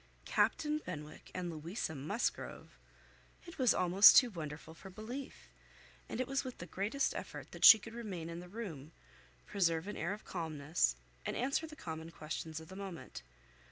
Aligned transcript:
Captain 0.25 0.79
Benwick 0.79 1.29
and 1.35 1.51
Louisa 1.51 1.93
Musgrove! 1.93 2.79
It 3.45 3.59
was 3.59 3.71
almost 3.71 4.17
too 4.17 4.31
wonderful 4.31 4.73
for 4.73 4.89
belief, 4.89 5.47
and 6.09 6.19
it 6.19 6.27
was 6.27 6.43
with 6.43 6.57
the 6.57 6.65
greatest 6.65 7.13
effort 7.13 7.51
that 7.51 7.63
she 7.65 7.77
could 7.77 7.93
remain 7.93 8.27
in 8.27 8.39
the 8.39 8.49
room, 8.49 8.93
preserve 9.45 9.87
an 9.87 9.97
air 9.97 10.11
of 10.13 10.25
calmness, 10.25 10.95
and 11.23 11.35
answer 11.37 11.67
the 11.67 11.75
common 11.75 12.09
questions 12.09 12.59
of 12.59 12.69
the 12.69 12.75
moment. 12.75 13.21